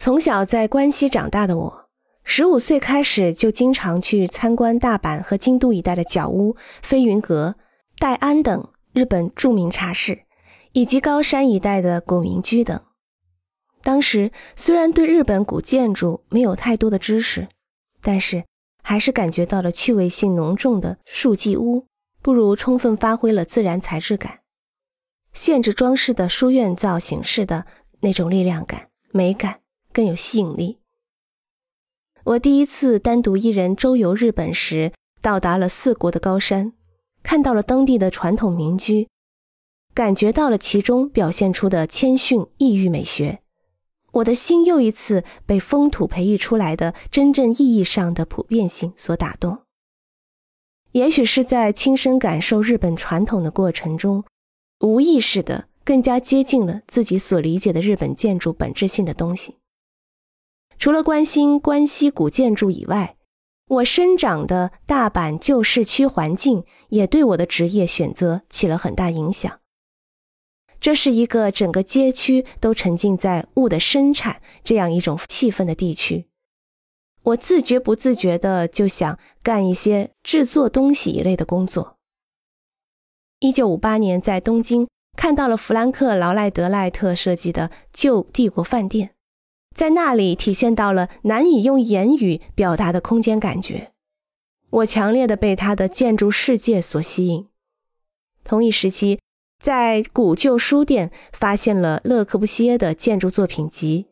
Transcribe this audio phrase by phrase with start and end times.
[0.00, 1.90] 从小在关西长大的我，
[2.24, 7.56] 十五岁开始就经常去参观大阪和京都一带的角屋、飞云阁、
[7.98, 10.22] 戴安等日本著名茶室，
[10.72, 12.80] 以及高山一带的古民居等。
[13.82, 17.48] 当时虽然对日本古建筑没有太多的知识，
[18.00, 18.44] 但是
[18.82, 21.84] 还是感觉到了趣味性浓重的树迹屋，
[22.22, 24.38] 不如充分发挥了自然材质感、
[25.34, 27.66] 限制装饰的书院造型式的
[28.00, 29.59] 那种力量感、美感
[29.92, 30.78] 更有吸引力。
[32.24, 34.92] 我第一次单独一人周游日本时，
[35.22, 36.74] 到达了四国的高山，
[37.22, 39.08] 看到了当地的传统民居，
[39.94, 43.40] 感觉到了其中表现出的谦逊异域美学。
[44.12, 49.60] 我的心又一次被风土培育出来的真正意义上的普遍性所打动。
[50.92, 54.24] 也许是在亲身感受日本传统的过程中，
[54.80, 59.59] 无意识的更加接近了自己所理解的日本建筑本质性的东西。
[60.80, 63.18] 除了关心关西古建筑以外，
[63.66, 69.60] 我生长的大阪旧市区环境也对我的职业选择起了很大影响。
[70.80, 76.30] 这是一个整个街区都沉浸在物的生产这样一种气氛的地区，
[77.24, 81.98] 我自觉不自觉的就想干一些制作东西一类的工作。
[83.40, 89.14] 一九五八年在东京看到了弗兰克·劳赖德赖特设计的旧帝国饭店，
[89.74, 93.92] 在那里体现到了难以用言语表达的空间感觉，
[94.70, 97.48] 我强烈的被他的建筑世界所吸引。
[98.44, 99.18] 同一时期。
[99.62, 104.06] 在古旧书店发现了勒克布西耶的建筑作品集，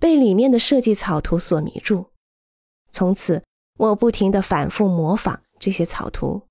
[0.00, 2.06] 被里面的设计草图所迷住。
[2.90, 3.44] 从此，
[3.76, 6.44] 我不停的反复模仿这些草图。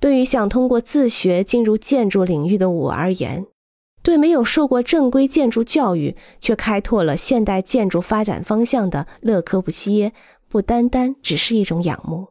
[0.00, 3.44] 对于想通过自学进入建筑领域的我而言，
[4.04, 10.12] 对没有受过正规建筑教育却开拓了现代建筑发展方向的勒克布西耶，
[10.46, 12.28] 不单单只是一种仰慕。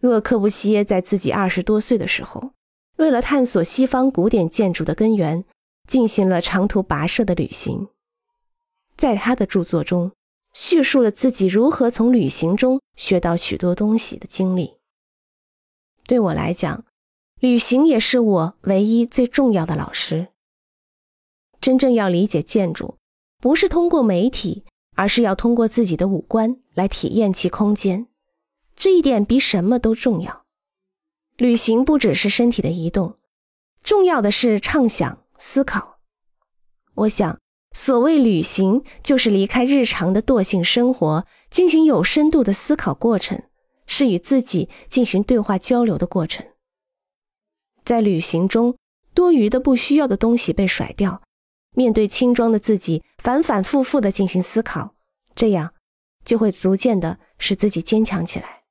[0.00, 2.50] 勒克布西耶在自己二十多岁的时候。
[2.96, 5.44] 为了探索西方古典建筑的根源，
[5.88, 7.88] 进行了长途跋涉的旅行。
[8.96, 10.12] 在他的著作中，
[10.52, 14.74] 叙述了自己如何从旅行中学到许多东西的经历。
[16.06, 16.84] 对我来讲，
[17.42, 20.28] 旅行也是我唯一最重要的老师。
[21.60, 22.98] 真正要理解建筑，
[23.40, 24.62] 不是通过媒体，
[24.94, 28.06] 而是要通过自己的五官来体验其空间。
[28.76, 30.44] 这一点比什么都重要。
[31.36, 33.16] 旅行不只是身体的移动，
[33.82, 35.98] 重要的是畅想、思考。
[36.94, 37.40] 我想，
[37.72, 43.42] 所谓旅行，就是离开日常的惰性生活，进行有深度的思考过程，
[43.84, 46.46] 是与自己进行对话交流的过程。
[47.84, 48.76] 在旅行中，
[49.14, 51.22] 多余的、不需要的东西被甩掉，
[51.76, 54.94] 面对轻装的自己，反反复复的进行思考，
[55.34, 55.74] 这样
[56.24, 58.61] 就会逐渐的使自己坚强起来。